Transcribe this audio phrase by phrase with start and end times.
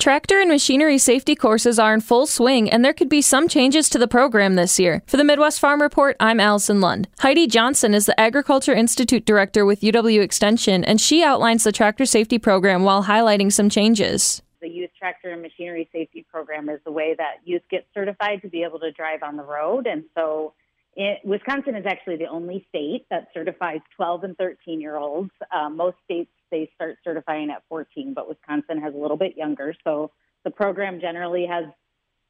[0.00, 3.90] Tractor and machinery safety courses are in full swing, and there could be some changes
[3.90, 5.02] to the program this year.
[5.06, 7.06] For the Midwest Farm Report, I'm Allison Lund.
[7.18, 12.06] Heidi Johnson is the Agriculture Institute Director with UW Extension, and she outlines the tractor
[12.06, 14.40] safety program while highlighting some changes.
[14.62, 18.48] The Youth Tractor and Machinery Safety Program is the way that youth get certified to
[18.48, 19.86] be able to drive on the road.
[19.86, 20.54] And so
[20.96, 25.30] it, Wisconsin is actually the only state that certifies 12 and 13 year olds.
[25.52, 29.74] Uh, most states they start certifying at 14, but Wisconsin has a little bit younger.
[29.84, 30.10] So
[30.44, 31.66] the program generally has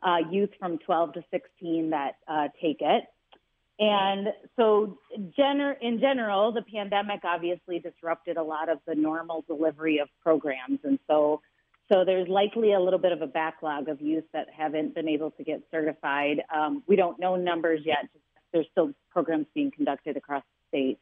[0.02, 3.05] uh, youth from 12 to 16 that uh, take it.
[3.78, 4.98] And so,
[5.38, 10.80] gener- in general, the pandemic obviously disrupted a lot of the normal delivery of programs,
[10.84, 11.41] and so
[11.91, 15.33] so there's likely a little bit of a backlog of youth that haven't been able
[15.33, 16.42] to get certified.
[16.55, 18.08] Um, we don't know numbers yet.
[18.53, 20.98] There's still programs being conducted across the state,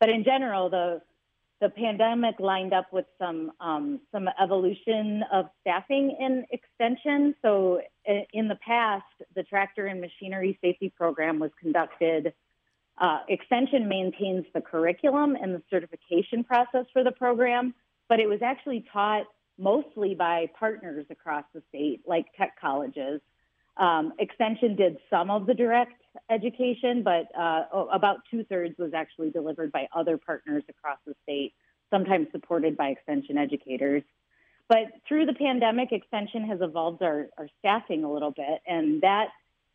[0.00, 1.02] but in general, the
[1.60, 7.34] the pandemic lined up with some um, some evolution of staffing in extension.
[7.42, 7.80] So
[8.32, 12.34] in the past, the tractor and machinery safety program was conducted.
[12.98, 17.74] Uh, extension maintains the curriculum and the certification process for the program,
[18.08, 19.24] but it was actually taught
[19.58, 23.20] mostly by partners across the state, like tech colleges.
[23.76, 25.94] Um, extension did some of the direct
[26.30, 31.54] education, but uh, about two thirds was actually delivered by other partners across the state,
[31.90, 34.02] sometimes supported by Extension educators.
[34.68, 39.28] But through the pandemic, Extension has evolved our, our staffing a little bit, and that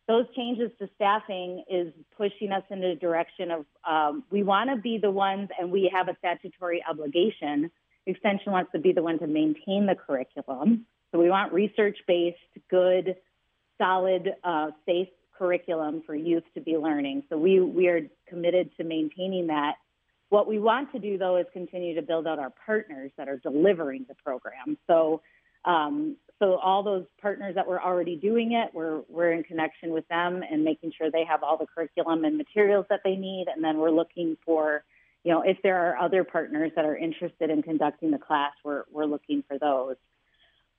[0.08, 4.76] those changes to staffing is pushing us in the direction of um, we want to
[4.76, 7.70] be the ones, and we have a statutory obligation.
[8.06, 10.86] Extension wants to be the one to maintain the curriculum.
[11.12, 13.16] So we want research based, good,
[13.78, 15.08] solid, uh, safe
[15.40, 17.22] curriculum for youth to be learning.
[17.30, 19.76] So we, we are committed to maintaining that.
[20.28, 23.38] What we want to do, though, is continue to build out our partners that are
[23.38, 24.76] delivering the program.
[24.86, 25.22] So,
[25.64, 30.06] um, so all those partners that were already doing it, we're, we're in connection with
[30.08, 33.46] them and making sure they have all the curriculum and materials that they need.
[33.52, 34.84] And then we're looking for,
[35.24, 38.84] you know, if there are other partners that are interested in conducting the class, we're,
[38.92, 39.96] we're looking for those.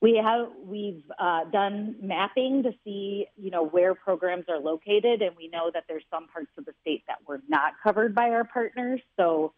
[0.02, 5.36] We have we've uh, done mapping to see you know where programs are located, and
[5.38, 8.44] we know that there's some parts of the state that were not covered by our
[8.44, 9.00] partners.
[9.16, 9.54] So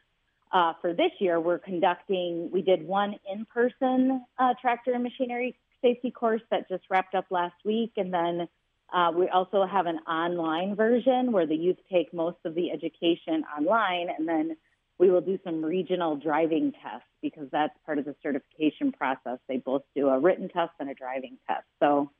[0.52, 2.52] uh, for this year, we're conducting.
[2.52, 7.56] We did one in-person uh, tractor and machinery safety course that just wrapped up last
[7.64, 8.48] week, and then
[8.94, 13.44] uh, we also have an online version where the youth take most of the education
[13.58, 14.58] online, and then
[15.00, 19.40] we will do some regional driving tests because that's part of the certification process.
[19.48, 21.66] They both do a written test and a driving test.
[21.80, 22.12] So,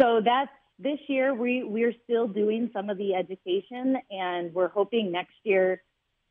[0.00, 1.34] so that's this year.
[1.34, 5.82] We we're still doing some of the education, and we're hoping next year,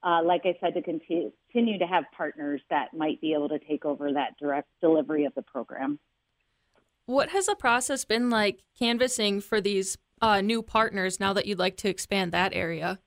[0.04, 3.60] uh, like I said, to continue continue to have partners that might be able to
[3.60, 6.00] take over that direct delivery of the program.
[7.06, 11.60] What has the process been like canvassing for these uh, new partners now that you'd
[11.60, 13.00] like to expand that area?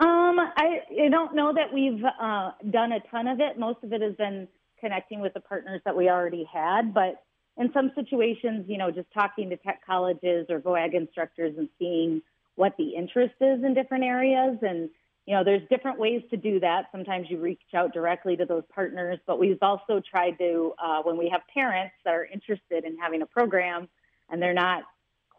[0.00, 3.58] Um, I, I don't know that we've uh, done a ton of it.
[3.58, 4.48] Most of it has been
[4.80, 7.22] connecting with the partners that we already had, but
[7.58, 12.22] in some situations, you know, just talking to tech colleges or VOAG instructors and seeing
[12.54, 14.56] what the interest is in different areas.
[14.62, 14.88] And,
[15.26, 16.86] you know, there's different ways to do that.
[16.92, 21.18] Sometimes you reach out directly to those partners, but we've also tried to, uh, when
[21.18, 23.86] we have parents that are interested in having a program
[24.30, 24.84] and they're not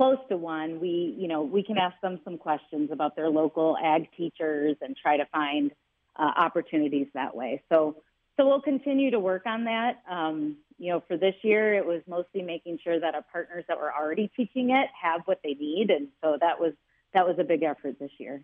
[0.01, 3.77] close to one, we, you know, we can ask them some questions about their local
[3.77, 5.69] ag teachers and try to find
[6.15, 7.61] uh, opportunities that way.
[7.69, 7.97] So,
[8.35, 10.01] so we'll continue to work on that.
[10.09, 13.77] Um, you know, for this year, it was mostly making sure that our partners that
[13.77, 16.73] were already teaching it have what they need, and so that was
[17.13, 18.41] that was a big effort this year.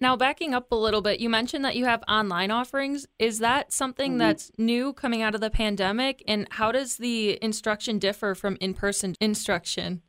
[0.00, 3.08] Now, backing up a little bit, you mentioned that you have online offerings.
[3.18, 4.18] Is that something mm-hmm.
[4.18, 6.22] that's new coming out of the pandemic?
[6.28, 10.02] And how does the instruction differ from in person instruction?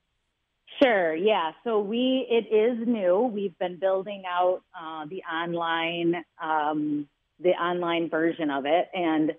[0.81, 1.15] Sure.
[1.15, 1.51] Yeah.
[1.63, 3.21] So we it is new.
[3.33, 7.07] We've been building out uh, the online um,
[7.39, 9.33] the online version of it, and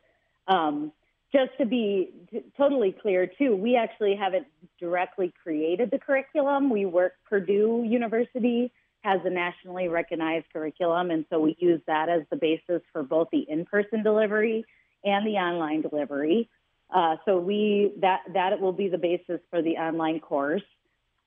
[0.48, 0.92] um,
[1.32, 4.46] just to be t- totally clear too, we actually haven't
[4.80, 6.70] directly created the curriculum.
[6.70, 8.72] We work Purdue University
[9.02, 13.28] has a nationally recognized curriculum, and so we use that as the basis for both
[13.30, 14.64] the in-person delivery
[15.04, 16.48] and the online delivery.
[16.94, 20.62] Uh, so we that that will be the basis for the online course.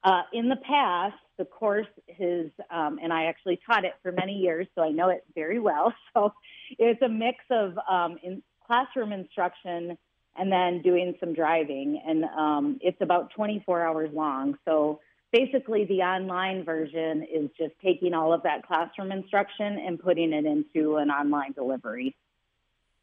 [0.04, 1.88] Uh, in the past, the course
[2.20, 5.60] is, um, and I actually taught it for many years, so I know it very
[5.60, 5.94] well.
[6.14, 6.34] So
[6.78, 9.98] it's a mix of um, in classroom instruction
[10.38, 12.02] and then doing some driving.
[12.06, 14.58] And um, it's about 24 hours long.
[14.66, 15.00] So
[15.32, 20.46] basically, the online version is just taking all of that classroom instruction and putting it
[20.46, 22.16] into an online delivery.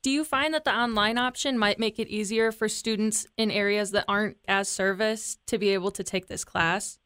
[0.07, 3.91] Do you find that the online option might make it easier for students in areas
[3.91, 7.01] that aren't as serviced to be able to take this class?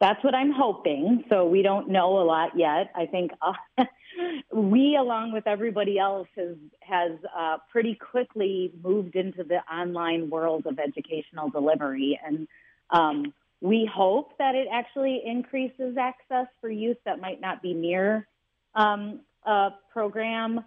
[0.00, 1.24] That's what I'm hoping.
[1.28, 2.90] So we don't know a lot yet.
[2.94, 3.84] I think uh,
[4.54, 10.64] we, along with everybody else, has has uh, pretty quickly moved into the online world
[10.64, 12.48] of educational delivery, and
[12.88, 18.26] um, we hope that it actually increases access for youth that might not be near
[18.74, 20.64] um, a program,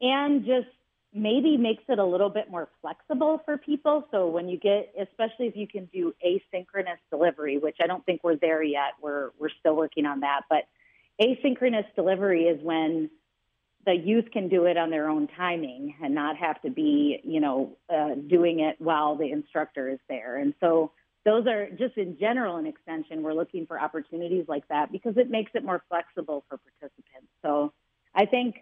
[0.00, 0.68] and just
[1.16, 4.06] maybe makes it a little bit more flexible for people.
[4.10, 8.22] So when you get, especially if you can do asynchronous delivery, which I don't think
[8.22, 8.92] we're there yet.
[9.00, 10.64] We're we're still working on that, but
[11.20, 13.10] asynchronous delivery is when
[13.86, 17.40] the youth can do it on their own timing and not have to be, you
[17.40, 20.36] know, uh, doing it while the instructor is there.
[20.36, 20.90] And so
[21.24, 23.22] those are just in general an extension.
[23.22, 27.28] We're looking for opportunities like that because it makes it more flexible for participants.
[27.42, 27.72] So
[28.14, 28.56] I think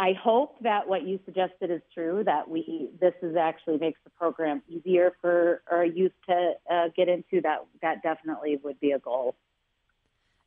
[0.00, 2.22] I hope that what you suggested is true.
[2.24, 7.10] That we this is actually makes the program easier for our youth to uh, get
[7.10, 7.42] into.
[7.42, 9.36] That that definitely would be a goal.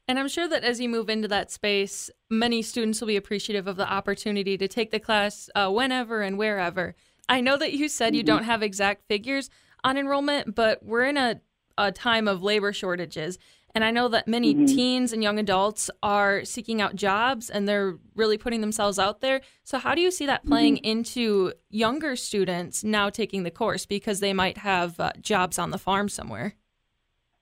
[0.07, 3.67] And I'm sure that as you move into that space, many students will be appreciative
[3.67, 6.95] of the opportunity to take the class uh, whenever and wherever.
[7.29, 8.15] I know that you said mm-hmm.
[8.15, 9.51] you don't have exact figures
[9.83, 11.41] on enrollment, but we're in a,
[11.77, 13.37] a time of labor shortages.
[13.75, 14.65] And I know that many mm-hmm.
[14.65, 19.41] teens and young adults are seeking out jobs and they're really putting themselves out there.
[19.63, 20.85] So, how do you see that playing mm-hmm.
[20.85, 25.79] into younger students now taking the course because they might have uh, jobs on the
[25.79, 26.53] farm somewhere?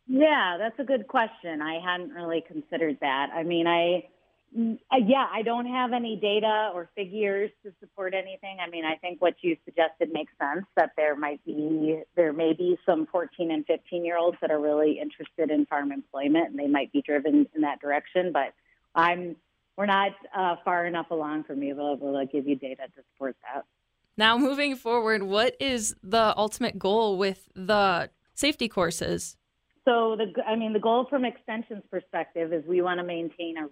[0.07, 1.61] Yeah, that's a good question.
[1.61, 3.29] I hadn't really considered that.
[3.33, 4.07] I mean, I,
[4.53, 8.57] yeah, I don't have any data or figures to support anything.
[8.65, 12.53] I mean, I think what you suggested makes sense that there might be, there may
[12.53, 16.59] be some 14 and 15 year olds that are really interested in farm employment and
[16.59, 18.31] they might be driven in that direction.
[18.33, 18.53] But
[18.93, 19.37] I'm,
[19.77, 22.83] we're not uh, far enough along for me to be able to give you data
[22.95, 23.63] to support that.
[24.17, 29.37] Now, moving forward, what is the ultimate goal with the safety courses?
[29.85, 33.67] So the, I mean, the goal from extension's perspective is we want to maintain a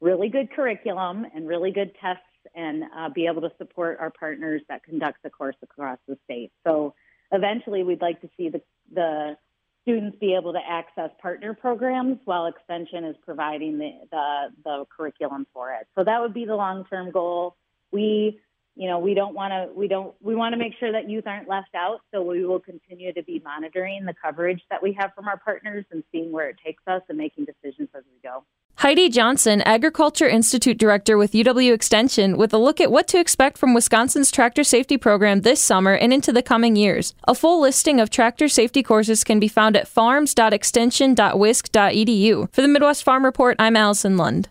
[0.00, 2.22] really good curriculum and really good tests
[2.54, 6.50] and uh, be able to support our partners that conduct the course across the state.
[6.66, 6.94] So
[7.32, 8.62] eventually, we'd like to see the
[8.92, 9.36] the
[9.82, 15.46] students be able to access partner programs while extension is providing the, the, the curriculum
[15.54, 15.86] for it.
[15.96, 17.56] So that would be the long term goal.
[17.90, 18.38] We
[18.78, 21.26] you know, we don't want to, we don't, we want to make sure that youth
[21.26, 22.02] aren't left out.
[22.14, 25.84] So we will continue to be monitoring the coverage that we have from our partners
[25.90, 28.44] and seeing where it takes us and making decisions as we go.
[28.76, 33.58] Heidi Johnson, Agriculture Institute Director with UW Extension, with a look at what to expect
[33.58, 37.14] from Wisconsin's tractor safety program this summer and into the coming years.
[37.26, 42.54] A full listing of tractor safety courses can be found at farms.extension.wisc.edu.
[42.54, 44.48] For the Midwest Farm Report, I'm Allison Lund.